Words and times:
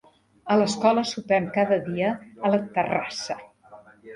A 0.53 0.55
l'escola 0.61 1.03
sopem 1.09 1.45
cada 1.57 1.79
dia 1.91 2.09
a 2.17 2.51
la 2.55 2.61
terrassa. 2.79 3.39